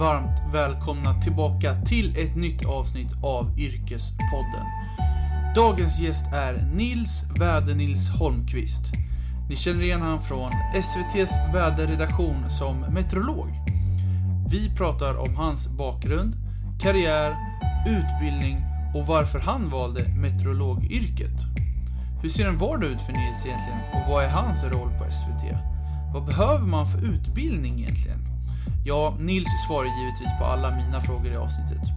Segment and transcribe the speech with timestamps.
[0.00, 4.66] varmt välkomna tillbaka till ett nytt avsnitt av Yrkespodden.
[5.54, 8.80] Dagens gäst är Nils Väder-Nils Holmqvist.
[9.48, 13.48] Ni känner igen honom från SVTs väderredaktion som meteorolog.
[14.50, 16.36] Vi pratar om hans bakgrund,
[16.80, 17.36] karriär,
[17.86, 18.56] utbildning
[18.94, 21.40] och varför han valde meteorologyrket.
[22.22, 25.56] Hur ser en vardag ut för Nils egentligen och vad är hans roll på SVT?
[26.12, 28.29] Vad behöver man för utbildning egentligen?
[28.84, 31.88] Ja, Nils svarar givetvis på alla mina frågor i avsnittet.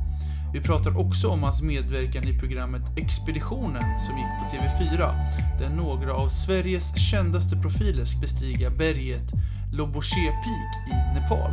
[0.54, 5.14] Vi pratar också om hans medverkan i programmet Expeditionen som gick på TV4,
[5.60, 9.32] där några av Sveriges kändaste profiler ska bestiga berget
[9.74, 11.52] Loboche Peak i Nepal.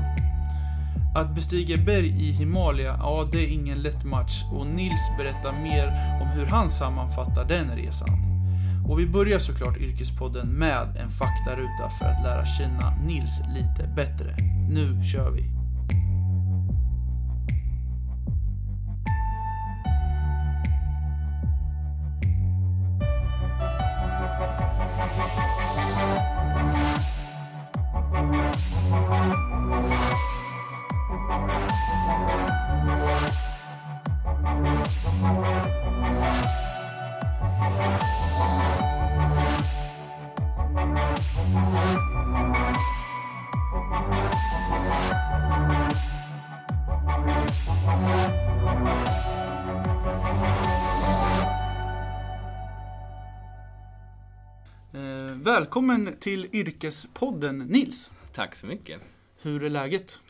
[1.15, 5.87] Att bestiga berg i Himalaya, ja det är ingen lätt match och Nils berättar mer
[6.23, 8.40] om hur han sammanfattar den resan.
[8.89, 14.37] Och vi börjar såklart Yrkespodden med en faktaruta för att lära känna Nils lite bättre.
[14.69, 15.60] Nu kör vi!
[55.71, 58.11] Välkommen till Yrkespodden Nils.
[58.33, 59.01] Tack så mycket.
[59.43, 60.21] Hur är läget?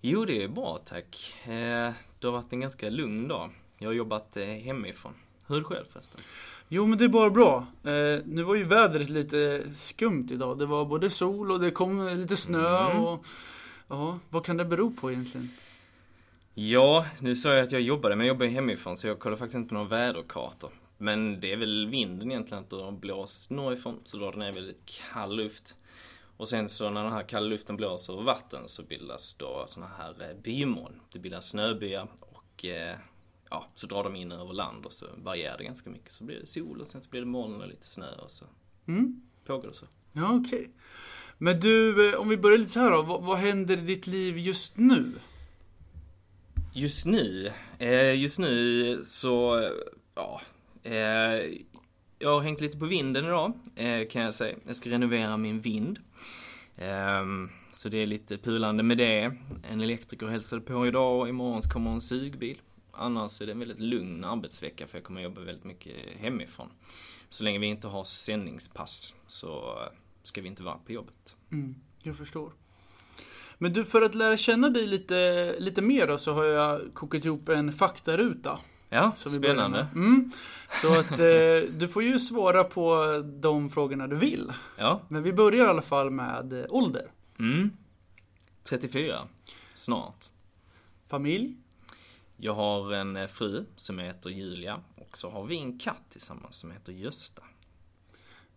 [0.00, 1.34] Jo, det är bra tack.
[1.44, 3.50] Eh, det har varit en ganska lugn dag.
[3.78, 5.12] Jag har jobbat eh, hemifrån.
[5.46, 6.20] Hur själv förresten?
[6.68, 7.66] Jo men det är bara bra.
[7.84, 10.58] Eh, nu var ju vädret lite skumt idag.
[10.58, 13.02] Det var både sol och det kom lite snö Mm.
[13.04, 13.26] och
[13.88, 15.50] Ja, vad kan det bero på egentligen?
[16.54, 19.56] Ja, nu sa jag att jag jobbade, men jag jobbar hemifrån så jag kollar faktiskt
[19.56, 20.70] inte på några väderkartor.
[20.98, 24.86] Men det är väl vinden egentligen att har blåst norrifrån, så drar det ner väldigt
[25.12, 25.74] kall luft.
[26.36, 29.90] Och sen så när den här kalla luften blåser över vatten så bildas då såna
[29.98, 31.00] här eh, bymoln.
[31.12, 32.96] Det bildas snöbyar och eh,
[33.50, 36.12] ja, så drar de in över land och så varierar det ganska mycket.
[36.12, 38.44] Så blir det sol och sen så blir det moln och lite snö och så
[38.88, 39.20] Mm?
[39.46, 39.86] pågår det så.
[40.12, 40.70] Ja, okej.
[41.38, 43.02] Men du, eh, om vi börjar lite så här då.
[43.02, 45.12] Vad, vad händer i ditt liv just nu?
[46.72, 47.52] Just nu,
[48.16, 49.68] just nu så,
[50.14, 50.40] ja,
[50.86, 51.58] Eh,
[52.18, 54.56] jag har hängt lite på vinden idag, eh, kan jag säga.
[54.66, 55.98] Jag ska renovera min vind.
[56.76, 59.32] Ehm, så det är lite pulande med det.
[59.70, 62.60] En elektriker hälsade på idag och imorgon kommer en sugbil.
[62.92, 66.68] Annars är det en väldigt lugn arbetsvecka för jag kommer jobba väldigt mycket hemifrån.
[67.28, 69.78] Så länge vi inte har sändningspass så
[70.22, 71.36] ska vi inte vara på jobbet.
[71.52, 72.52] Mm, jag förstår.
[73.58, 77.24] Men du, för att lära känna dig lite, lite mer då, så har jag kokat
[77.24, 78.58] ihop en faktaruta.
[78.96, 79.86] Ja, börjar spännande.
[79.94, 80.30] Mm.
[80.82, 84.52] Så att eh, du får ju svara på de frågorna du vill.
[84.76, 87.10] Ja, Men vi börjar i alla fall med eh, ålder.
[87.38, 87.70] mm.
[88.62, 89.28] 34,
[89.74, 90.24] snart.
[91.08, 91.56] Familj.
[92.36, 96.56] Jag har en eh, fru som heter Julia och så har vi en katt tillsammans
[96.56, 97.42] som heter Gösta.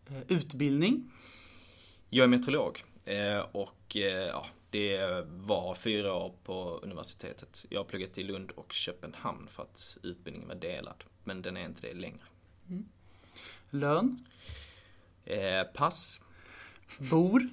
[0.10, 1.12] Eh, utbildning.
[2.10, 2.84] Jag är meteorolog
[3.52, 7.66] och ja, det var fyra år på universitetet.
[7.70, 11.04] Jag har pluggat i Lund och Köpenhamn för att utbildningen var delad.
[11.24, 12.22] Men den är inte det längre.
[13.70, 14.26] Lön.
[15.26, 16.22] Eh, Pass.
[16.98, 17.50] Bor.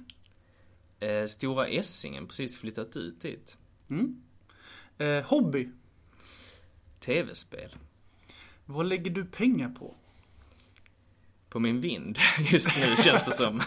[0.99, 3.57] Eh, Stora Essingen, precis flyttat ut dit.
[3.89, 4.21] Mm.
[4.97, 5.69] Eh, hobby.
[6.99, 7.75] TV-spel.
[8.65, 9.95] Vad lägger du pengar på?
[11.49, 12.19] På min vind
[12.51, 13.61] just nu känns det som.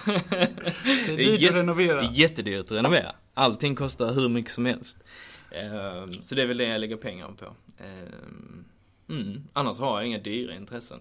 [1.06, 2.00] Det är dyrt att renovera.
[2.00, 3.14] Det är jättedyrt att renovera.
[3.40, 5.04] Allting kostar hur mycket som helst.
[5.50, 7.54] Ehm, så det är väl det jag lägger pengar på.
[7.78, 8.64] Ehm,
[9.08, 9.44] mm.
[9.52, 11.00] Annars har jag inga dyra intressen.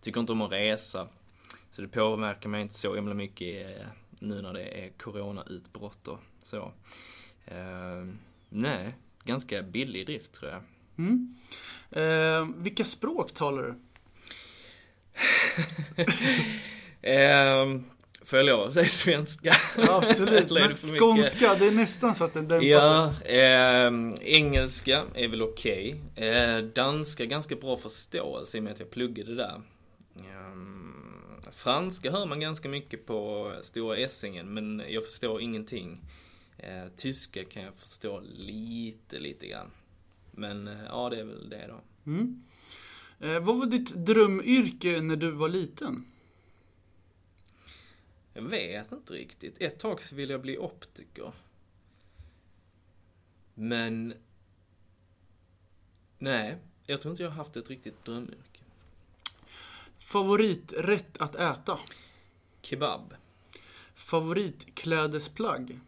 [0.00, 1.08] Tycker inte om att resa.
[1.70, 3.86] Så det påverkar mig inte så himla mycket eh,
[4.18, 6.72] nu när det är coronautbrott och så.
[7.46, 8.18] Ehm,
[8.48, 8.94] nej,
[9.24, 10.62] ganska billig drift tror jag.
[10.98, 11.36] Mm.
[11.90, 13.74] Eh, vilka språk talar du?
[17.02, 17.84] Ehm,
[18.24, 19.54] får jag lov att säga svenska?
[19.78, 20.50] Ja, absolut.
[20.50, 22.68] Men skånska, det är nästan så att den dämpar sig.
[22.68, 26.00] Ja, ehm, engelska är väl okej.
[26.16, 29.60] Eh, danska ganska bra förståelse i och med att jag pluggade där.
[30.16, 36.00] Ehm, franska hör man ganska mycket på Stora Essingen, men jag förstår ingenting.
[36.58, 39.70] Eh, tyska kan jag förstå lite, lite grann.
[40.30, 42.10] Men eh, ja, det är väl det då.
[42.10, 42.42] Mm.
[43.20, 46.11] Eh, vad var ditt drömyrke när du var liten?
[48.34, 49.56] Jag vet inte riktigt.
[49.62, 51.32] Ett tag så ville jag bli optiker.
[53.54, 54.14] Men...
[56.18, 56.56] Nej,
[56.86, 58.60] jag tror inte jag har haft ett riktigt drömyrke.
[59.98, 61.78] Favoriträtt att äta?
[62.62, 63.14] Kebab.
[63.94, 65.80] Favoritklädesplagg?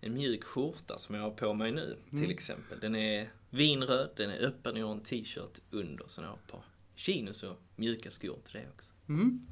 [0.00, 2.30] En mjuk skjorta som jag har på mig nu, till Mm.
[2.30, 2.80] exempel.
[2.80, 6.04] Den är vinröd, den är öppen och jag har en t-shirt under.
[6.08, 8.92] Sen har jag ett par chinos och mjuka skor till det också.
[9.08, 9.46] Mm.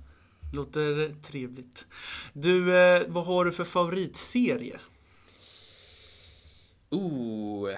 [0.53, 1.87] Låter trevligt.
[2.33, 4.81] Du, eh, vad har du för favoritserie?
[6.91, 7.71] Oh,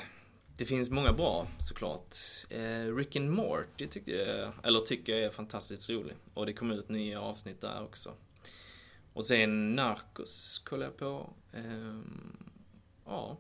[0.57, 2.17] det finns många bra såklart.
[2.51, 6.15] Eh, Rick and Morty tyckte jag, eller tycker jag är fantastiskt rolig.
[6.35, 8.15] Och det kom ut nya avsnitt där också.
[9.13, 11.31] Och sen Narcos kollar jag på.
[11.53, 12.37] Ehm,
[13.05, 13.39] ja,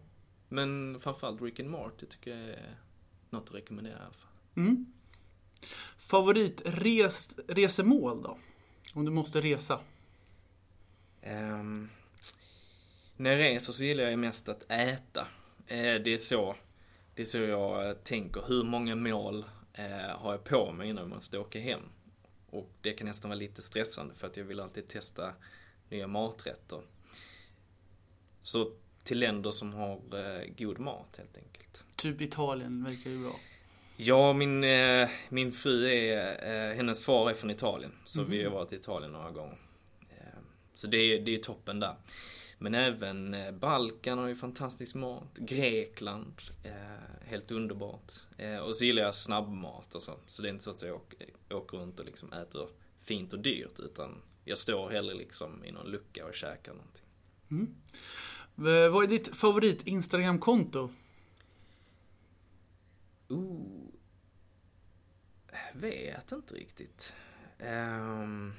[0.49, 2.76] men framförallt Rick and Morty tycker jag är
[3.31, 4.31] något att rekommendera i alla fall.
[4.56, 4.93] Mm.
[5.99, 8.38] Favoritresemål då?
[8.92, 9.80] Om du måste resa.
[11.22, 11.88] Ehm,
[13.16, 15.26] när jag reser så gillar jag mest att äta.
[15.66, 16.56] Eh, det är så
[17.14, 18.42] det är så jag tänker.
[18.48, 21.82] Hur många mål eh, har jag på mig innan man måste åka hem?
[22.50, 25.32] Och det kan nästan vara lite stressande för att jag vill alltid testa
[25.90, 26.82] nya maträtter.
[28.40, 28.72] Så
[29.02, 31.86] till länder som har eh, god mat helt enkelt.
[31.96, 33.36] Typ Italien verkar ju bra.
[33.96, 37.92] Ja, min, eh, min fru är, eh, hennes far är från Italien.
[38.04, 38.30] Så Mhm.
[38.30, 39.58] vi har varit i Italien några gånger.
[40.10, 40.38] Eh,
[40.74, 41.94] så det är, det är toppen där.
[42.58, 45.38] Men även eh, Balkan har ju fantastisk mat.
[45.38, 46.34] Grekland,
[46.64, 48.12] eh, helt underbart.
[48.38, 50.12] Eh, och så gillar jag snabbmat och så.
[50.26, 52.68] Så det är inte så att jag åker, åker runt och liksom äter
[53.00, 53.80] fint och dyrt.
[53.80, 54.14] Utan
[54.44, 57.04] jag står hellre liksom i någon lucka och käkar någonting.
[58.58, 60.90] Eh, Vad är ditt favorit Instagram-konto?
[63.32, 63.88] Ooh.
[65.75, 67.14] Vet inte riktigt.
[67.58, 68.52] Ehm,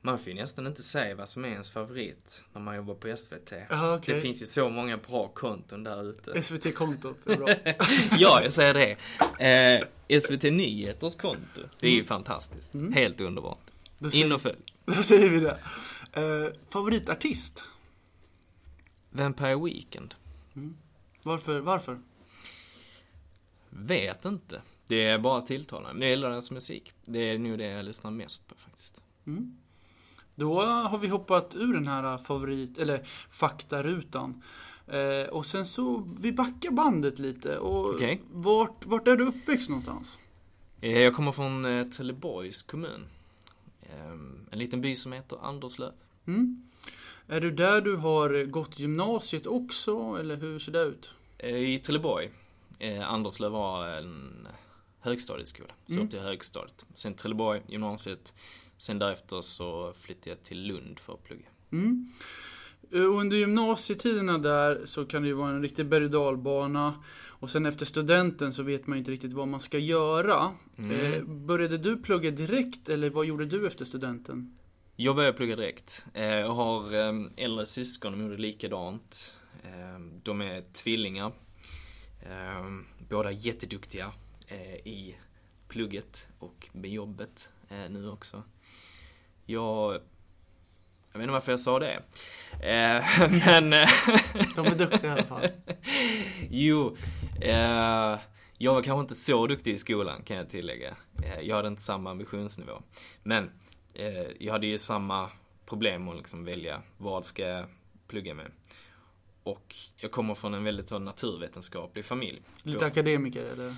[0.00, 3.16] man får ju nästan inte säga vad som är ens favorit när man jobbar på
[3.16, 3.52] SVT.
[3.70, 4.14] Ja, okej.
[4.14, 6.42] Det finns ju så många bra konton där ute.
[6.42, 7.48] SVT-kontot är bra.
[8.18, 8.96] ja, jag säger det.
[10.08, 11.60] Eh, SVT Nyheters konto.
[11.80, 12.06] Det är ju Mm.
[12.06, 12.74] fantastiskt.
[12.74, 12.92] Mm.
[12.92, 13.70] Helt underbart.
[14.12, 14.58] In och följ.
[14.84, 15.58] då säger vi det.
[16.12, 17.64] Eh, favoritartist?
[19.10, 20.14] Vampire Weekend.
[21.22, 21.60] Varför?
[21.60, 21.98] Varför?
[23.76, 24.62] Vet inte.
[24.86, 25.92] Det är bara tilltalande.
[25.92, 26.92] Men jag gillar deras musik.
[27.04, 29.00] Det är nog det jag lyssnar mest på faktiskt.
[29.26, 29.56] Mm.
[30.34, 34.42] Då har vi hoppat ur den här favorit, eller faktarutan.
[34.86, 37.58] Eh, och sen så, vi backar bandet lite.
[37.58, 38.22] Och Okej.
[38.32, 40.18] vart, vart är du uppväxt någonstans?
[40.80, 43.06] Eh, Jag kommer från eh, Trelleborgs kommun.
[43.82, 45.92] Ehm, En liten by som heter Anderslöv.
[46.26, 46.62] Mm.
[47.26, 51.14] Är du där du har gått gymnasiet också, eller hur ser det ut?
[51.38, 52.30] Eh, I Trelleborg.
[52.78, 54.48] Eh, Anderslöv var en
[55.00, 55.72] högstadieskola.
[55.86, 56.04] Så Mm.
[56.04, 56.86] upp till högstadiet.
[56.94, 58.34] Sen Trelleborg, gymnasiet.
[58.78, 61.46] Sen därefter så flyttade jag till Lund för att plugga.
[61.72, 62.08] Mm.
[62.92, 66.94] Eh, Under gymnasietiderna där så kan det ju vara en riktig berg och dalbana.
[67.26, 70.52] Och sen efter studenten så vet man inte riktigt vad man ska göra.
[70.78, 71.12] Mm.
[71.12, 74.58] Eh, började du plugga direkt eller vad gjorde du efter studenten?
[74.96, 76.06] Jag började plugga direkt.
[76.14, 79.36] Eh, Jag har eh, äldre syskon, de gjorde likadant.
[79.64, 81.32] Eh, De är tvillingar.
[82.24, 82.64] Eh,
[83.08, 84.12] Båda jätteduktiga
[84.48, 85.16] eh, i
[85.68, 88.42] plugget och med jobbet eh, nu också.
[89.46, 90.00] Jag...
[91.12, 92.02] Jag vet inte varför jag sa det.
[92.52, 93.04] Eh,
[93.46, 93.72] Men...
[93.72, 93.88] eh,
[94.56, 95.48] De är duktiga i alla fall.
[96.50, 96.96] Jo,
[97.40, 98.18] eh,
[98.58, 100.96] jag var kanske inte så duktig i skolan kan jag tillägga.
[101.24, 102.82] Eh, jag hade inte samma ambitionsnivå.
[103.22, 103.50] Men
[104.38, 105.30] jag hade ju samma
[105.66, 107.66] problem att liksom välja vad ska jag
[108.08, 108.50] plugga med.
[109.44, 112.42] Och jag kommer från en väldigt så naturvetenskaplig familj.
[112.62, 113.76] Lite akademiker eller?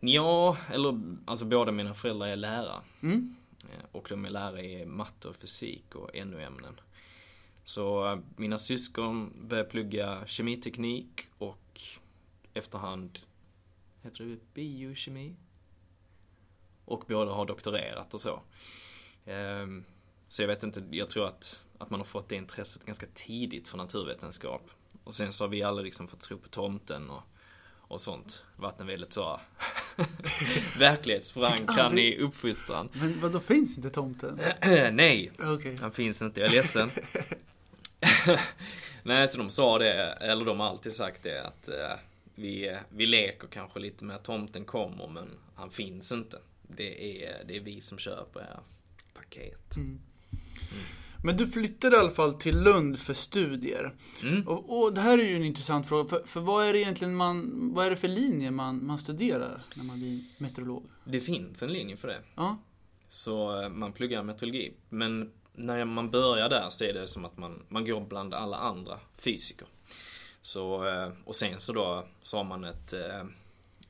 [0.00, 2.80] Ja, eller alltså båda mina föräldrar är lärare.
[3.00, 3.36] Mm.
[3.64, 6.80] Eh, Och de är lärare i matte och fysik och NO-ämnen.
[7.64, 11.80] Så eh, mina syskon började plugga kemiteknik och
[12.54, 13.18] efterhand,
[14.02, 15.36] heter det biokemi?
[16.84, 18.42] Och båda har doktorerat och så.
[19.24, 19.84] Ehm,
[20.28, 23.68] Så jag vet inte, jag tror att, att man har fått det intresset ganska tidigt
[23.68, 24.70] för naturvetenskap.
[25.06, 27.22] Och sen så har vi alla liksom fått tro på tomten och,
[27.78, 28.42] och sånt.
[28.56, 29.40] Varit en väldigt så
[30.78, 32.88] verklighetsförankrad Aldrig- i uppfostran.
[32.92, 34.40] Men vad då finns inte tomten?
[34.92, 35.76] Nej, Okej.
[35.80, 36.90] han finns inte, jag är ledsen.
[39.02, 41.92] Nej, så de sa det, eller de har alltid sagt det att eh,
[42.34, 46.38] vi, vi leker kanske lite med att tomten kommer men han finns inte.
[46.62, 48.58] Det är, det är vi som köper
[49.14, 49.76] paket.
[49.76, 50.00] Mm.
[51.22, 53.94] Men du flyttade i alla fall till Lund för studier.
[54.22, 54.48] Mm.
[54.48, 56.08] Och, och det här är ju en intressant fråga.
[56.08, 59.62] För, för vad är det egentligen man, vad är det för linje man, man studerar
[59.74, 60.90] när man blir meteorolog?
[61.04, 62.20] Det finns en linje för det.
[62.34, 62.58] Ja.
[63.08, 64.72] Så eh, man pluggar meteorologi.
[64.88, 68.56] Men när man börjar där så är det som att man, man går bland alla
[68.56, 69.66] andra fysiker.
[70.42, 73.20] Så, eh, och sen så då så har man ett, eh,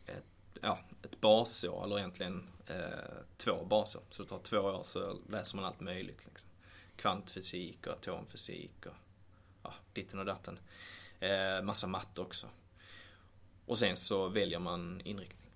[0.07, 0.25] ett,
[0.61, 4.03] ja, ett basår, eller egentligen eh, två basår.
[4.11, 6.23] Så det tar två år så läser man allt möjligt.
[6.27, 6.51] Liksom.
[6.97, 8.95] Kvantfysik och atomfysik och
[9.63, 10.59] ja, ditten och datten.
[11.21, 12.47] Eh, massa matte också.
[13.67, 15.51] Och sen så väljer man inriktning.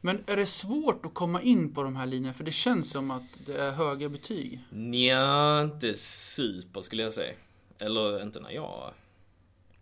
[0.00, 2.34] Men är det svårt att komma in på de här linjerna?
[2.34, 4.60] För det känns som att det är höga betyg.
[4.70, 7.34] Nja, inte super skulle jag säga.
[7.78, 8.92] Eller inte när jag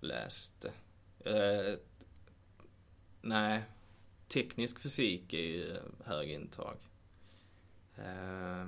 [0.00, 0.72] läste.
[1.24, 1.78] Eh,
[3.22, 3.62] nej,
[4.28, 6.76] teknisk fysik är ju hög intag.
[7.96, 8.66] Eh,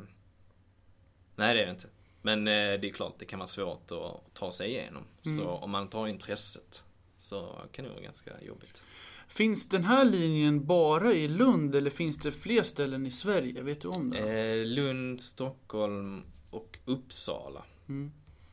[1.37, 1.89] nej, det är det inte.
[2.29, 5.05] Men eh, det är klart, det kan vara svårt att ta sig igenom.
[5.27, 5.39] Mm.
[5.39, 6.85] Så om man tar intresset
[7.19, 8.83] så kan det vara ganska jobbigt.
[9.29, 13.63] Finns den här linjen bara i Lund eller finns det fler ställen i Sverige?
[13.63, 14.19] Vet du om det?
[14.19, 17.65] Eh, Lund, Stockholm och Uppsala.
[17.89, 18.13] Mm.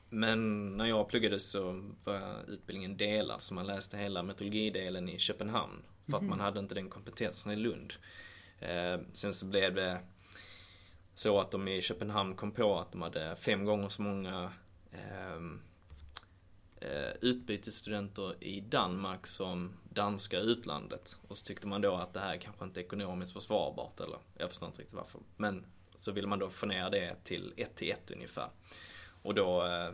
[0.10, 5.84] Men när jag pluggade så var utbildningen delad, så man läste hela metodologidelen i Köpenhamn.
[6.10, 7.94] För att man hade inte den kompetensen i Lund.
[8.60, 10.00] Eh, sen så blev det
[11.16, 14.52] så att de i Köpenhamn kom på att de hade fem gånger så många
[14.92, 15.62] ehm,
[16.76, 21.18] eh, utbytesstudenter i Danmark som danska utlandet.
[21.28, 24.50] Och så tyckte man då att det här kanske inte är ekonomiskt försvarbart eller jag
[24.50, 25.22] förstår inte riktigt varför.
[25.38, 28.50] Men så vill man då få ner det till 1 till 1 ungefär.
[29.22, 29.92] Och då eh,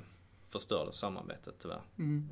[0.50, 1.82] förstördes samarbetet tyvärr.
[1.98, 2.30] Mm.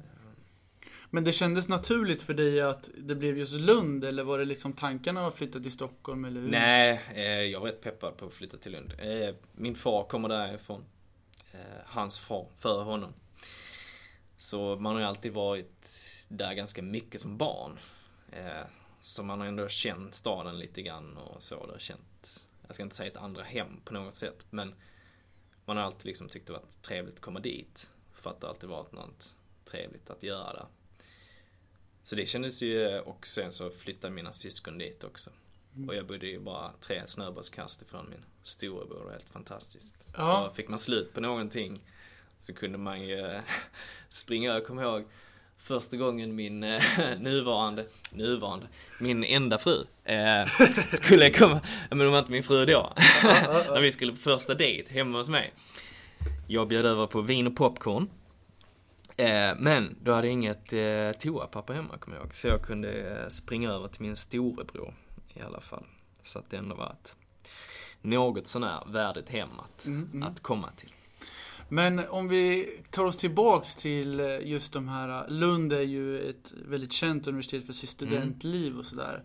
[1.09, 4.73] Men det kändes naturligt för dig att det blev just Lund eller var det liksom
[4.73, 6.49] tankarna att flytta till Stockholm eller hur?
[6.49, 8.93] Nej, eh, jag var rätt peppad på att flytta till Lund.
[8.97, 10.85] Eh, min far kommer därifrån.
[11.51, 13.13] Eh, hans far, före honom.
[14.37, 15.87] Så man har ju alltid varit
[16.29, 17.79] där ganska mycket som barn.
[18.31, 18.67] Eh,
[19.01, 21.65] så man har ändå känt staden lite grann och så.
[21.65, 24.73] Det har känt, jag ska inte säga ett andra hem på något sätt, men
[25.65, 27.89] man har alltid liksom tyckt det varit trevligt att komma dit.
[28.13, 29.35] För att det alltid varit något
[29.65, 30.65] trevligt att göra där.
[32.03, 35.29] Så det kändes ju, och sen så flyttade mina syskon dit också.
[35.87, 40.05] Och jag bodde ju bara tre snöbollskast ifrån min storebror, det var helt fantastiskt.
[40.17, 40.49] Ja.
[40.49, 41.81] Så fick man slut på någonting
[42.39, 43.41] så kunde man ju
[44.09, 45.05] springa, jag kommer ihåg
[45.57, 46.83] första gången min eh,
[47.19, 48.67] nuvarande, nuvarande,
[48.99, 50.45] min enda fru eh,
[50.91, 52.93] skulle komma, men hon var inte min fru då.
[53.23, 55.53] När vi skulle på första dejt hemma hos mig.
[56.47, 58.09] Jag bjöd över på vin och popcorn.
[59.19, 62.35] Eh, men då hade jag inget eh, toapapper hemma kommer jag ihåg.
[62.35, 64.93] Så jag kunde eh, springa över till min storebror
[65.33, 65.85] i alla fall.
[66.23, 67.15] Så att det ändå var ett
[68.01, 70.23] något sånär värdigt hem att, Mm, mm.
[70.23, 70.93] att komma till.
[71.69, 76.53] Men om vi tar oss tillbaks till eh, just de här, Lund är ju ett
[76.65, 79.23] väldigt känt universitet för sitt studentliv och sådär.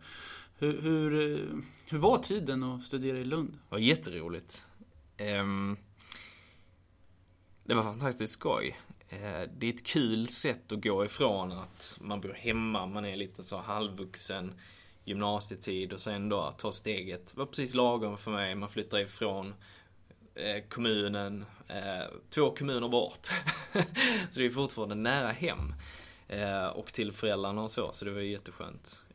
[0.58, 1.46] Hur, hur, eh,
[1.86, 3.50] hur var tiden att studera i Lund?
[3.52, 4.66] Det var jätteroligt.
[5.16, 5.76] Ehm,
[7.64, 8.76] det var fantastiskt skoj.
[9.23, 13.16] Eh, det är ett kul sätt att gå ifrån att man bor hemma, man är
[13.16, 14.54] lite så halvvuxen
[15.04, 17.26] gymnasietid och sen då ta steget.
[17.26, 18.54] Det var precis lagom för mig.
[18.54, 19.54] Man flyttar ifrån
[20.35, 23.26] eh, kommunen, eh, två kommuner bort.
[24.30, 25.75] så det är fortfarande nära hem.
[26.75, 29.06] Och till föräldrarna och så, så det var ju jätteskönt.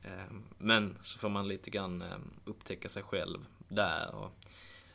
[0.57, 2.03] Men så får man lite grann
[2.45, 4.15] upptäcka sig själv där.
[4.15, 4.31] Och,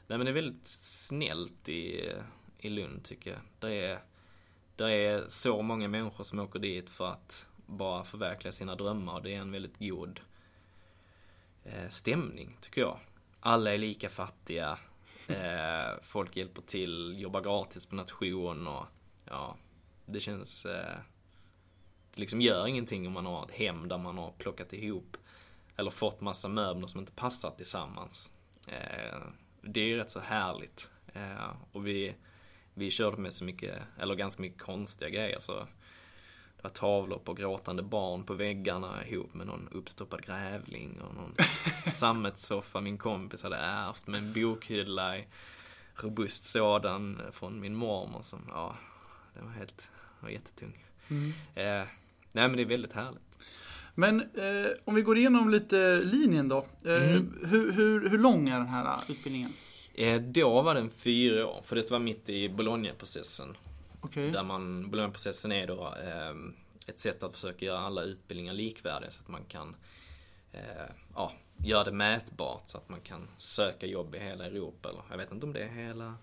[0.07, 2.13] nej men det är väldigt snällt i,
[2.59, 3.41] i Lund tycker jag.
[3.59, 3.99] Det är,
[4.77, 9.23] det är så många människor som åker dit för att bara förverkliga sina drömmar och
[9.23, 10.21] det är en väldigt god
[11.65, 12.99] eh, stämning tycker jag.
[13.41, 14.79] Alla är lika fattiga.
[15.29, 18.87] Eh, folk hjälper till, jobbar gratis på nation och
[19.25, 19.57] ja,
[20.07, 20.67] det känns...
[20.67, 20.99] Eh,
[22.15, 25.17] det liksom gör ingenting om man har ett hem där man har plockat ihop
[25.77, 28.35] eller fått massa möbler som inte passar tillsammans.
[29.61, 30.91] Det är ju rätt så härligt.
[31.73, 32.15] Och vi,
[32.75, 35.39] vi körde med så mycket, eller ganska mycket konstiga grejer.
[35.39, 35.53] Så
[36.57, 41.35] det var tavlor på gråtande barn på väggarna ihop med någon uppstoppad grävling och någon
[41.87, 45.27] sammetssoffa min kompis hade ärvt med en bokhylla i
[45.97, 48.77] robust sådan från min mormor som, ja,
[49.35, 49.91] den var helt,
[50.21, 50.85] var jättetung.
[51.55, 51.65] Eh,
[52.33, 53.21] nej men det är väldigt härligt.
[53.95, 56.67] Men eh, om vi går igenom lite linjen då.
[56.85, 57.39] Eh, Mm.
[57.45, 59.53] hur, hur, hur lång är den här utbildningen?
[59.95, 63.57] Eh, då var den fyra år, för det var mitt i Bologna-processen.
[64.01, 64.31] Okej.
[64.31, 66.35] Där man, Bologna-processen är då eh,
[66.87, 69.77] ett sätt att försöka göra alla utbildningar likvärdiga så att man kan
[70.53, 70.61] eh,
[71.15, 74.89] ja, göra det mätbart så att man kan söka jobb i hela Europa.
[74.89, 76.15] Eller jag vet inte om det är hela,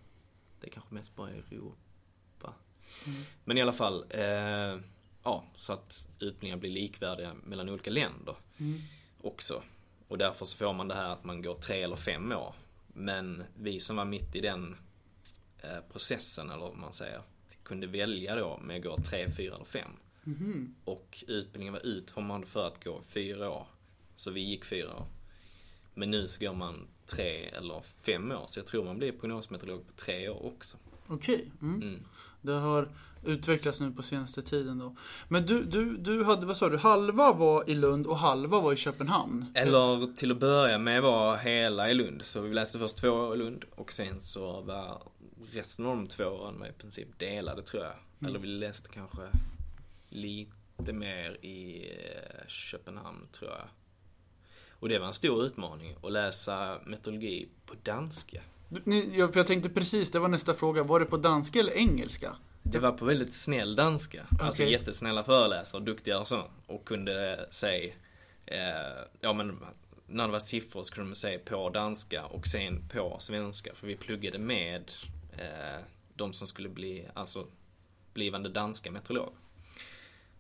[0.60, 2.54] det är kanske mest bara Europa.
[3.44, 4.80] Men i alla fall, eh,
[5.24, 8.82] ja, så att utbildningar blir likvärdiga mellan olika länder Mm.
[9.22, 9.64] också.
[10.08, 12.54] Och därför så får man det här att man går tre eller fem år.
[12.94, 14.78] Men vi som var mitt i den
[15.60, 17.22] eh, processen, eller vad man säger,
[17.64, 19.92] kunde välja då med att gå tre, fyra eller fem.
[20.24, 20.76] Mhm.
[20.86, 23.68] Och utbildningen var utformad för att gå fyra år.
[24.16, 25.06] Så vi gick fyra år.
[25.94, 28.46] Men nu så går man tre eller fem år.
[28.48, 30.78] Så jag tror man blir prognosmeteorolog på tre år också.
[31.12, 31.52] Okej.
[31.62, 31.82] Mm.
[31.82, 32.00] Mm.
[32.42, 32.90] Det har
[33.26, 34.96] utvecklats nu på senaste tiden då.
[35.28, 38.74] Men du, du, du hade, vad sa du, halva var i Lund och halva var
[38.74, 39.46] i Köpenhamn?
[39.56, 42.22] Eller till att börja med var hela i Lund.
[42.26, 45.02] Så vi läste först två år i Lund och sen så var
[45.52, 47.94] resten av de två åren var i princip delade tror jag.
[47.94, 48.30] Mm.
[48.30, 49.22] Eller vi läste kanske
[50.10, 53.68] lite mer i eh, Köpenhamn tror jag.
[54.70, 58.42] Och det var en stor utmaning att läsa meteorologi på danska.
[58.84, 60.84] Ni, ja, för jag tänkte precis, det var nästa fråga.
[60.84, 62.36] Var det på danska eller engelska?
[62.64, 64.24] Det var på väldigt snäll danska.
[64.40, 64.72] Alltså Okej.
[64.72, 66.44] jättesnälla föreläsare, duktiga och så.
[66.68, 67.94] Och kunde säga,
[68.46, 69.60] eh, ja men
[70.08, 73.76] när det var siffror så kunde de säga på danska och sen på svenska.
[73.76, 74.92] För vi pluggade med
[75.38, 75.84] eh,
[76.16, 77.48] de som skulle bli, alltså
[78.14, 79.34] blivande danska meteorologer.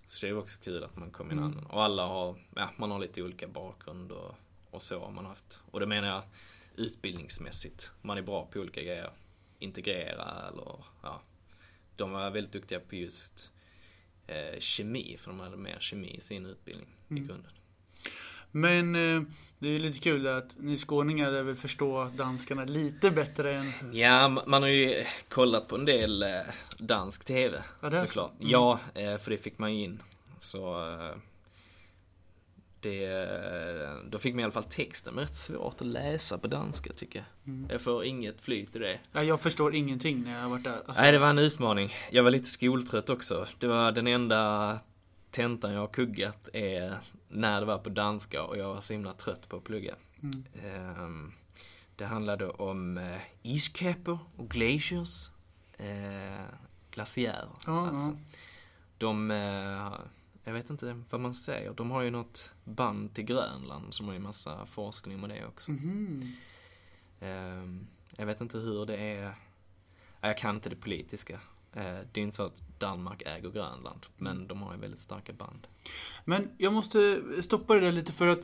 [0.05, 1.51] Så det var också kul att man kom in Mm.
[1.51, 1.65] annan.
[1.65, 4.35] Och alla har, ja man har lite olika bakgrund och,
[4.71, 5.59] och så har man haft.
[5.71, 6.21] Och det menar jag
[6.75, 7.91] utbildningsmässigt.
[8.01, 9.09] Man är bra på olika grejer.
[9.59, 11.21] Integrera eller, ja.
[11.95, 13.51] De var väldigt duktiga på just
[14.27, 17.27] eh, kemi, för de hade mer kemi i sin utbildning i Mm.
[17.27, 17.51] grunden.
[18.53, 19.21] Men eh,
[19.59, 23.73] det är lite kul att ni skåningar är väl förstå danskarna lite bättre än...
[23.93, 26.39] Ja, ma- man har ju kollat på en del eh,
[26.77, 28.31] dansk TV Ja, såklart.
[28.39, 28.51] Mm.
[28.51, 30.01] Ja, eh, för det fick man ju in.
[30.37, 30.75] Så
[32.81, 33.09] det,
[34.09, 37.19] då fick man i alla fall texten, men rätt svårt att läsa på danska tycker
[37.19, 37.53] jag.
[37.53, 37.69] Mm.
[37.71, 38.99] Jag får inget flyt i det.
[39.11, 40.81] Ja, jag förstår ingenting när jag har varit där.
[40.87, 41.93] Alltså, Nej, det var en utmaning.
[42.11, 43.45] Jag var lite skoltrött också.
[43.59, 44.79] Det var den enda
[45.31, 46.97] tentan jag har kuggat är
[47.27, 49.95] när det var på danska och jag var så himla trött på att plugga.
[50.23, 50.43] Mm.
[50.63, 51.31] Ehm,
[51.95, 55.29] det handlade om eh, iskappor och glaciers.
[55.77, 56.45] Eh,
[56.91, 58.09] glaciärer Ja, alltså.
[58.09, 58.15] ja.
[58.97, 59.93] De, eh,
[60.43, 64.13] jag vet inte vad man säger, de har ju något band till Grönland som har
[64.13, 65.71] ju massa forskning med det också.
[65.71, 66.35] Mhm.
[67.19, 69.35] Ehm, jag vet inte hur det är,
[70.21, 71.39] jag kan inte det politiska.
[71.73, 75.33] Eh, det är inte så att Danmark äger Grönland, men de har ju väldigt starka
[75.33, 75.67] band.
[76.25, 78.39] Men jag måste stoppa det där lite för att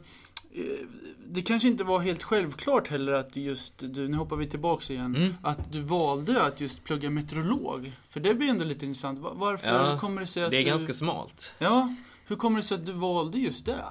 [1.25, 5.15] det kanske inte var helt självklart heller att just du, nu hoppar vi tillbaks igen,
[5.15, 5.33] Mm.
[5.41, 7.91] att du valde att just plugga meteorolog.
[8.09, 9.19] För det blir ändå lite intressant.
[9.19, 10.67] Va- Varför Ja, kommer det sig att Det är du...
[10.69, 11.55] ganska smalt.
[11.59, 13.83] Ja, hur kommer det sig att du valde just det?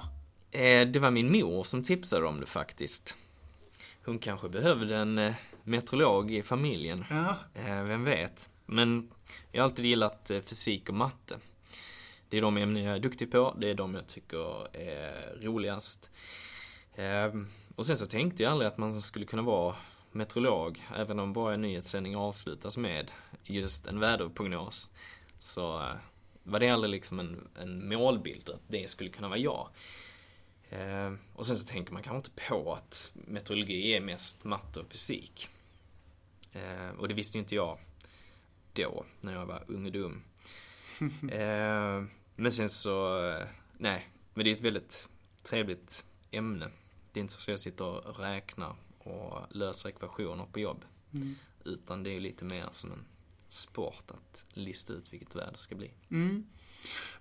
[0.51, 3.17] Eh, det var min mor som tipsade om det faktiskt.
[4.05, 7.05] Hon kanske behövde en eh, meteorolog i familjen.
[7.09, 8.49] Ja, Eh, vem vet?
[8.65, 9.09] Men
[9.51, 11.37] jag har alltid gillat eh, fysik och matte.
[12.29, 16.11] Det är de ämnen jag är duktig på, det är de jag tycker är roligast.
[16.95, 17.33] Eh,
[17.75, 19.75] och sen så tänkte jag aldrig att man skulle kunna vara
[20.11, 23.11] meteorolog, även om varje nyhetssändning avslutas med
[23.43, 24.93] just en väderprognos.
[25.39, 25.95] Så eh,
[26.43, 29.69] var det aldrig liksom en, en målbild att det skulle kunna vara jag.
[30.69, 34.91] Eh, och sen så tänker man kanske inte på att meteorologi är mest matte och
[34.91, 35.49] fysik.
[36.53, 37.77] Eh, och det visste ju inte jag
[38.73, 40.23] då, när jag var ung och dum.
[41.31, 42.03] eh,
[42.37, 43.45] men sen så, eh,
[43.77, 45.09] nej, men det är ett väldigt
[45.43, 46.67] trevligt ämne.
[47.11, 50.85] Det är inte så att jag sitter och räknar och löser ekvationer på jobb.
[51.13, 51.35] Mm.
[51.65, 53.05] Utan det är lite mer som en
[53.47, 55.91] sport att lista ut vilket väder det ska bli.
[56.11, 56.45] Mm.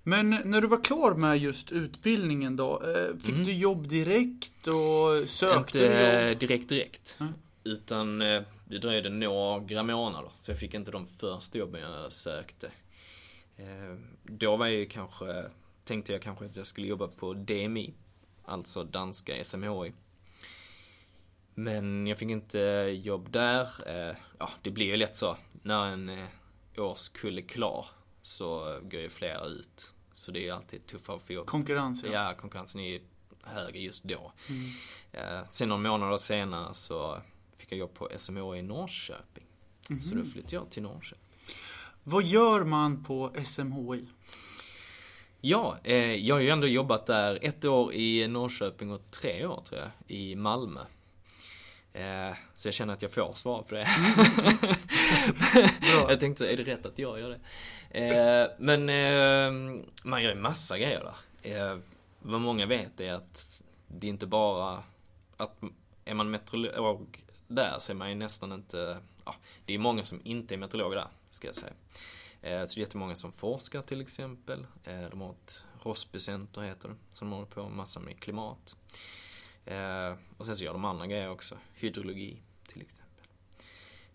[0.02, 3.44] Men när du var klar med just utbildningen då, eh, fick Mm.
[3.44, 6.38] du jobb direkt och sökte inte du jobb?
[6.40, 7.16] direkt direkt.
[7.20, 7.29] Nej.
[7.64, 10.31] Utan eh, det dröjde några månader.
[10.38, 12.70] Så jag fick inte de första jobben jag sökte.
[13.57, 15.51] Eh, Då var jag ju kanske,
[15.85, 17.95] tänkte jag kanske att jag skulle jobba på DMI.
[18.45, 19.92] Alltså danska SMHI.
[21.55, 22.59] Men jag fick inte
[23.03, 23.62] jobb där.
[23.87, 25.37] Eh, Ja, det blir ju lätt så.
[25.62, 26.27] När en eh,
[26.77, 27.87] årskull är klar
[28.23, 29.95] så går ju flera ut.
[30.12, 31.47] Så det är alltid tuffare för jobb.
[31.47, 32.11] Konkurrens ja.
[32.12, 33.01] Ja, konkurrensen är
[33.42, 34.33] högre just då.
[34.49, 35.45] Mm.
[35.51, 37.21] Sen några månader senare så
[37.57, 39.45] fick jag jobb på SMH i Norrköping.
[40.03, 41.25] Så då flyttade jag till Norrköping.
[42.09, 44.07] Vad gör man på SMHI?
[45.40, 49.61] Ja, eh, jag har ju ändå jobbat där ett år i Norrköping och tre år
[49.64, 50.81] tror jag i Malmö.
[51.92, 53.88] Eh, Så jag känner att jag får svar på det.
[55.81, 56.11] Bra.
[56.11, 57.38] jag tänkte, är det rätt att jag gör
[57.90, 57.99] det?
[58.01, 61.05] Eh, Men eh, man gör ju massa grejer
[61.42, 61.61] där.
[61.73, 61.79] Eh,
[62.21, 64.83] Vad många vet är att det är inte bara
[65.37, 65.61] att
[66.05, 70.21] är man meteorolog där så är man ju nästan inte, ja, det är många som
[70.25, 71.72] inte är meteorologer där, ska jag säga.
[72.40, 74.66] Eh, så det är jättemånga som forskar till exempel.
[74.85, 78.77] Eh, de har ett Rossbycenter heter det, som de håller på med massa med klimat.
[79.64, 83.27] Eh, och sen så gör de andra grejer också, hydrologi till exempel.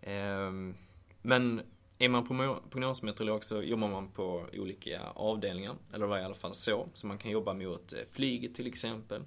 [0.01, 0.75] Ehm,
[1.21, 1.61] men
[1.97, 2.27] är man
[2.69, 6.89] prognosmeteorolog så jobbar man på olika avdelningar, eller det var i alla fall så.
[6.93, 9.21] Så man kan jobba mot flyget till exempel.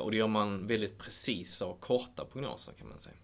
[0.00, 3.16] Och då gör man väldigt precisa och korta prognoser kan man säga.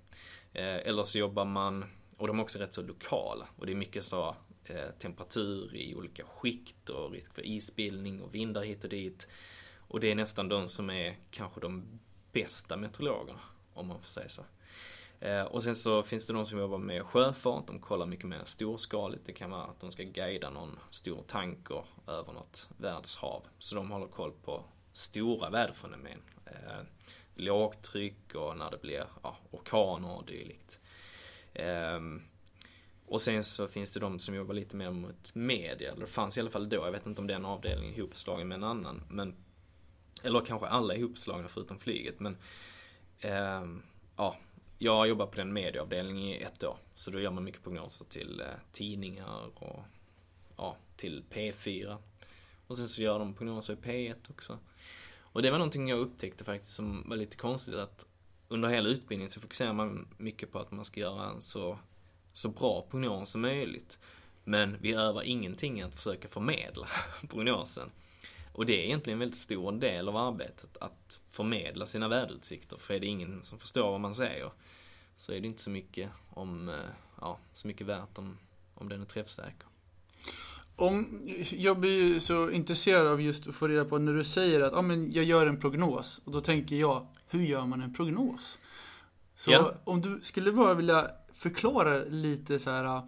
[0.81, 1.85] Eller så jobbar man,
[2.17, 5.95] och de är också rätt så lokala, och det är mycket så eh, temperatur i
[5.95, 9.29] olika skikt och risk för isbildning och vindar hit och dit.
[9.89, 12.01] Och det är nästan de som är kanske de
[12.33, 13.41] bästa meteorologerna,
[13.75, 14.43] om man får säga så.
[15.21, 18.43] Eh, och sen så finns det de som jobbar med sjöfart, de kollar mycket mer
[18.45, 19.27] storskaligt.
[19.27, 23.43] Det kan vara att de ska guida någon stor tanker över något världshav.
[23.59, 26.23] Så de håller koll på stora väderfenomen.
[26.47, 26.83] Eh,
[27.35, 30.81] lågtryck och när det blir ja, orkaner och dylikt.
[31.59, 32.23] Ehm,
[33.07, 36.37] och sen så finns det de som jobbar lite mer mot media, eller det fanns
[36.37, 39.03] i alla fall då, jag vet inte om den avdelningen är ihopslagen med en annan.
[39.09, 39.35] Men,
[40.23, 42.21] eller kanske alla är ihopslagna förutom flyget.
[42.21, 42.37] Men
[43.21, 43.65] eh,
[44.17, 44.37] ja,
[44.79, 46.77] jag jobbar på den medieavdelningen i ett år.
[46.95, 49.83] Så då gör man mycket prognoser till eh, tidningar och
[50.57, 51.97] ja, till P4.
[52.67, 54.59] Och sen så gör de prognoser i P1 också.
[55.19, 58.07] Och det var någonting jag upptäckte faktiskt som var lite konstigt att
[58.49, 61.79] under hela utbildningen så fokuserar man mycket på att man ska göra en så,
[62.33, 63.99] så bra prognos som möjligt.
[64.45, 66.87] Men vi övar ingenting att försöka förmedla
[67.29, 67.91] prognosen.
[68.53, 72.77] Och det är egentligen en väldigt stor del av arbetet, att förmedla sina väderutsikter.
[72.77, 74.51] För är det ingen som förstår vad man säger,
[75.17, 76.75] så är det inte så mycket, om, eh,
[77.21, 78.39] ja, så mycket värt om,
[78.75, 79.67] om den är träffsäker.
[80.77, 84.61] Om, jag blir ju så intresserad av just att få reda på när du säger
[84.61, 86.21] att ah, men jag gör en prognos.
[86.25, 88.59] Och då tänker jag, hur gör man en prognos?
[89.35, 89.75] Så Ja.
[89.85, 93.03] om du skulle bara vilja förklara lite så här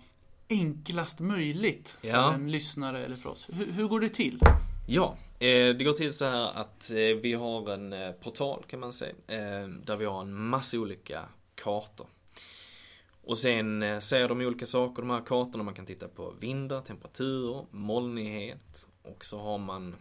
[0.49, 2.35] enklast möjligt för Ja.
[2.35, 3.47] en lyssnare eller för oss.
[3.53, 4.41] Hur, hur går det till?
[4.87, 8.81] Ja, eh, det går till så här att eh, vi har en eh, portal kan
[8.81, 9.15] man säga,
[9.85, 11.23] där vi har en massa olika
[11.55, 12.07] kartor.
[13.25, 15.65] Och sen säger de olika saker, de här kartorna.
[15.65, 18.87] Man kan titta på vindar, temperatur, molnighet.
[19.03, 19.97] Och så har man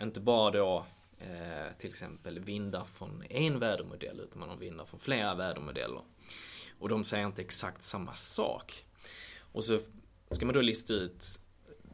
[0.00, 0.86] inte bara då
[1.20, 6.02] eh, till exempel vindar från en vädermodell, utan man har vindar från flera vädermodeller.
[6.78, 8.84] Och de säger inte exakt samma sak.
[9.52, 9.80] Och så
[10.30, 11.40] ska man då lista ut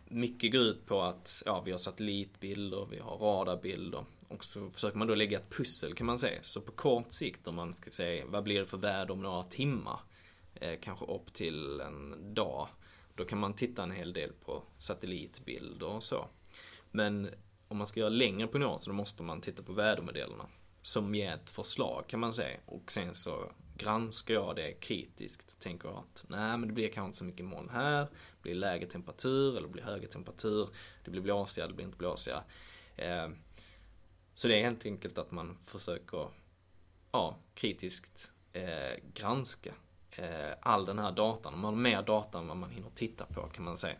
[0.08, 4.98] mycket går ut på att ja, vi har satellitbilder, vi har radarbilder och så försöker
[4.98, 6.42] man då lägga ett pussel kan man säga.
[6.42, 9.42] Så på kort sikt om man ska säga vad blir det för väder om några
[9.42, 10.00] timmar,
[10.54, 12.68] eh, kanske upp till en dag,
[13.14, 16.28] då kan man titta en hel del på satellitbilder och så.
[16.90, 17.30] Men
[17.68, 20.46] om man ska göra längre prognoser då måste man titta på vädermodellerna
[20.82, 25.60] som ger ett förslag kan man säga och sen så granskar jag det kritiskt.
[25.60, 28.00] Tänker att nej men det blir kanske inte så mycket moln här.
[28.00, 30.68] Det blir lägre temperatur eller det blir högre temperatur.
[31.04, 32.42] Det blir blåsigare, det blir inte blåsigare.
[32.96, 33.28] Eh,
[34.34, 36.28] så det är helt enkelt att man försöker
[37.12, 39.74] ja, kritiskt eh, granska
[40.10, 41.58] eh, all den här datan.
[41.58, 43.96] Man har mer data än vad man hinner titta på kan man säga.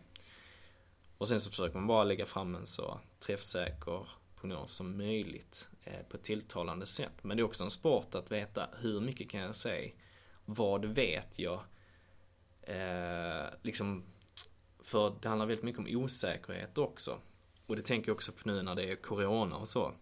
[1.17, 6.01] Och sen så försöker man bara lägga fram en så träffsäker prognos som möjligt eh,
[6.09, 7.23] på ett tilltalande sätt.
[7.23, 9.91] Men det är också en sport att veta hur mycket kan jag säga?
[10.45, 11.59] Vad vet jag?
[12.61, 14.03] Eh, liksom,
[14.83, 17.19] för det handlar väldigt mycket om osäkerhet också.
[17.65, 19.93] Och det tänker jag också på nu när det är corona och så.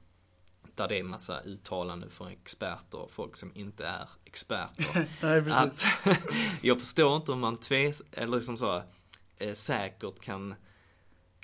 [0.76, 5.08] Där det är massa uttalanden från experter och folk som inte är experter.
[5.22, 5.86] Nej, att
[6.62, 8.84] jag förstår inte om man tves, eller liksom så,
[9.38, 10.56] eh, säkert kan,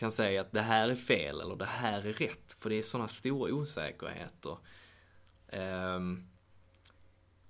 [0.02, 2.56] kan säga att det här är fel eller det här är rätt.
[2.60, 4.58] För det är sådana stora osäkerheter.
[5.48, 6.28] Ehm,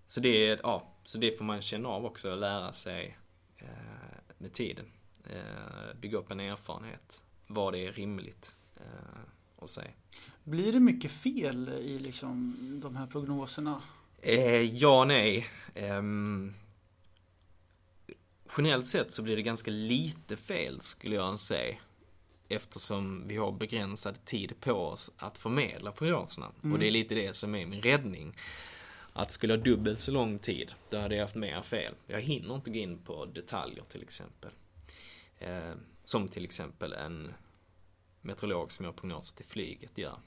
[0.08, 3.18] så, det, är- ja, så det får man känna av också och lära sig
[3.58, 3.68] eh,
[4.38, 4.86] med tiden.
[5.30, 7.24] Eh, bygga upp en erfarenhet.
[7.48, 9.20] Vad det är rimligt eh,
[9.64, 9.92] att säga.
[10.44, 13.82] Blir det mycket fel i liksom de här prognoserna?
[14.22, 15.48] Eh, ja, nej.
[15.76, 16.54] Ehm,
[18.58, 21.78] generellt sett så blir det ganska lite fel skulle jag säga.
[22.52, 26.52] Eftersom vi har begränsad tid på oss att förmedla prognoserna.
[26.62, 28.38] Och det är lite det som är min räddning.
[29.14, 31.94] Att skulle ha dubbelt så lång tid, då hade jag haft mer fel.
[32.08, 34.52] Jag hinner inte gå in på detaljer till exempel.
[35.40, 35.72] Eh,
[36.04, 37.34] som till exempel en
[38.22, 40.18] meteorolog som gör prognoser till flyget gör.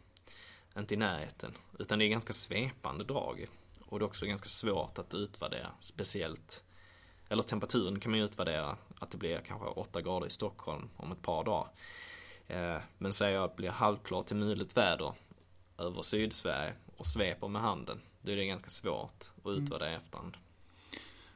[0.79, 1.53] Inte i närheten.
[1.79, 3.47] Utan det är ganska svepande drag.
[3.81, 5.71] Och det är också ganska svårt att utvärdera.
[5.81, 6.65] Speciellt,
[7.29, 8.77] eller temperaturen kan man ju utvärdera.
[8.99, 11.69] Att det blir kanske 8 grader i Stockholm om ett par dagar.
[12.49, 15.13] Eh, men säger jag att det blir halvklart till mulet väder
[15.79, 18.01] över Sydsverige och sveper med handen.
[18.23, 20.37] Då är det ganska svårt att utvärdera i efterhand.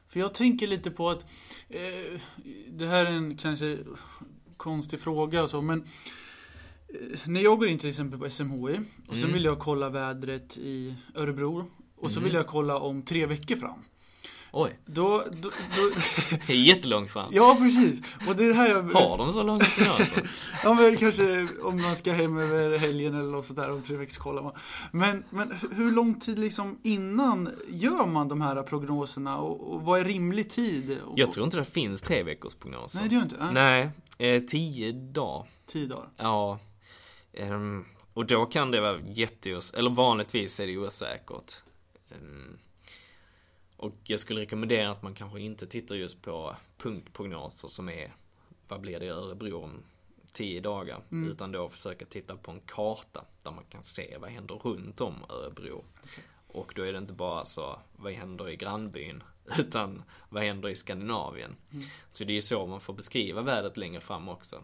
[0.07, 1.25] För jag tänker lite på att
[1.69, 2.19] eh,
[2.67, 3.77] det här är en kanske
[4.57, 5.83] konstig fråga och så, men
[6.87, 9.33] eh, när jag går in till exempel på SMHI och sen Mm.
[9.33, 12.23] vill jag kolla vädret i Örebro och så Mm.
[12.23, 13.83] vill jag kolla om tre veckor fram.
[14.51, 15.91] Oj, Då, då, då,
[16.47, 17.29] det är jättelångt fram.
[17.33, 18.01] ja precis.
[18.27, 18.83] Och det är det här jag...
[18.83, 20.29] Har de så långa prognoser?
[20.63, 23.95] Ja men kanske om man ska hem över helgen eller något sånt där om tre
[23.97, 24.53] veckor kollar man.
[24.91, 29.81] Men, men hu- hur lång tid liksom innan gör man de här prognoserna och, och
[29.81, 30.97] vad är rimlig tid?
[31.01, 32.99] Och, Jag tror inte det finns tre veckors prognoser.
[32.99, 33.89] Nej det gör inte Nej.
[34.19, 35.47] Nej, eh, tio dagar.
[35.67, 36.07] Tio dagar.
[36.17, 36.59] Ja.
[37.33, 39.73] Ehm, och då kan det vara jätteos...
[39.73, 41.53] Eller vanligtvis är det osäkert.
[42.11, 42.57] Ehm,
[43.79, 48.15] och jag skulle rekommendera att man kanske inte tittar just på punktprognoser som är
[48.67, 49.83] vad blir det i Örebro om
[50.31, 51.01] tio dagar.
[51.11, 51.31] Mm.
[51.31, 55.15] Utan då försöka titta på en karta där man kan se vad händer runt om
[55.29, 55.83] Örebro.
[56.47, 59.23] Och då är det inte bara så, vad händer i grannbyn?
[59.59, 61.55] Utan vad händer i Skandinavien?
[61.71, 61.85] Mm.
[62.11, 64.63] Så det är ju så man får beskriva vädret längre fram också.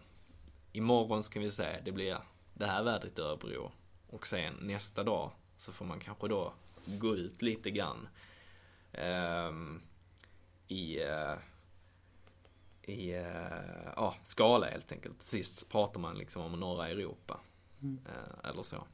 [0.72, 2.18] Imorgon ska vi säga, det blir
[2.54, 3.72] det här vädret i Örebro.
[4.10, 6.52] Och sen nästa dag så får man kanske då
[6.86, 8.08] gå ut lite grann
[10.68, 11.34] i, eh,
[12.82, 15.22] i eh, ja, skala helt enkelt.
[15.22, 17.40] Sist pratar man liksom om norra Europa.
[17.82, 17.98] Mm.
[18.06, 18.84] Eh, eller så.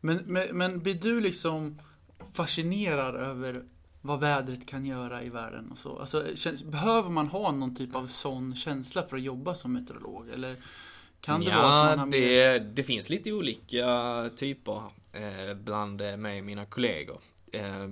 [0.00, 1.80] Men, men, men blir du liksom
[2.32, 3.64] fascinerad över
[4.00, 5.98] vad vädret kan göra i världen och så?
[5.98, 10.28] Alltså, känns, behöver man ha någon typ av sån känsla för att jobba som meteorolog?
[10.28, 10.56] Eller
[11.20, 16.00] kan det ja, vara att man har det, det finns lite olika typer eh, bland
[16.18, 17.18] mig och mina kollegor.
[17.52, 17.88] Eh,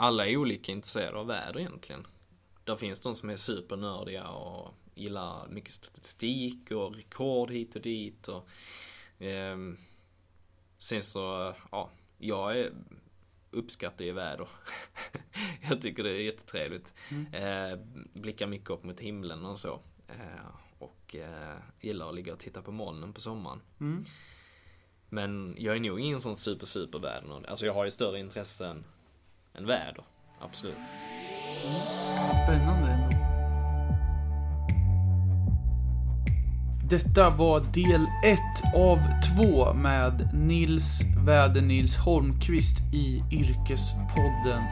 [0.00, 2.06] alla är olika intresserade av väder egentligen.
[2.64, 8.28] Där finns de som är supernördiga och gillar mycket statistik och rekord hit och dit.
[8.28, 8.48] Och,
[9.18, 9.78] ehm,
[10.76, 12.72] sen så, ja, jag är,
[13.50, 14.48] uppskattar ju väder.
[15.68, 16.94] jag tycker det är jättetrevligt.
[17.10, 17.34] Mm.
[17.34, 17.78] Eh,
[18.12, 19.80] blickar mycket upp mot himlen och så.
[20.08, 23.60] Eh, och eh, gillar att ligga och titta på molnen på sommaren.
[23.80, 24.04] Mm.
[25.08, 27.44] Men jag är nog ingen sån super super väder.
[27.48, 28.82] Alltså jag har ju större intresse
[29.58, 30.04] än, än väder.
[30.40, 30.76] Absolut.
[32.44, 33.16] Spännande ändå.
[36.90, 38.38] Detta var del 1
[38.74, 38.98] av
[39.36, 44.62] 2 med Nils Väder-Nils Holmqvist i Yrkespodden.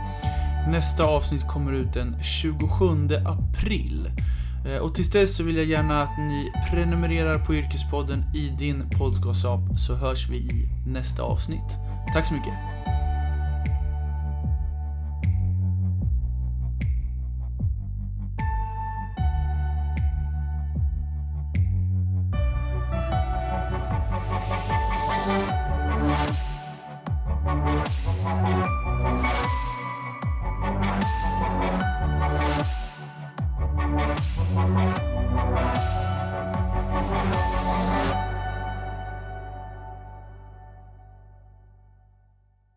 [0.69, 2.87] Nästa avsnitt kommer ut den 27
[3.27, 4.11] april.
[4.67, 8.91] Eh, och tills dess så vill jag gärna att ni prenumererar på Yrkespodden i din
[8.91, 11.77] podcast-app så hörs vi i nästa avsnitt.
[12.15, 12.53] Tack så mycket.